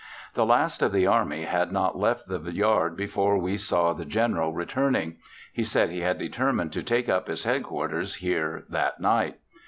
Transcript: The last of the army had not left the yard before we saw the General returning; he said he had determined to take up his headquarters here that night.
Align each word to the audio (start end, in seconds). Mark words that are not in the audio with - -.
The 0.33 0.47
last 0.47 0.81
of 0.81 0.91
the 0.93 1.05
army 1.05 1.43
had 1.43 1.71
not 1.71 1.95
left 1.95 2.27
the 2.27 2.39
yard 2.51 2.97
before 2.97 3.37
we 3.37 3.55
saw 3.55 3.93
the 3.93 4.03
General 4.03 4.51
returning; 4.51 5.17
he 5.53 5.63
said 5.63 5.91
he 5.91 5.99
had 6.01 6.17
determined 6.17 6.73
to 6.73 6.81
take 6.81 7.07
up 7.07 7.27
his 7.27 7.43
headquarters 7.43 8.15
here 8.15 8.63
that 8.69 8.99
night. 8.99 9.37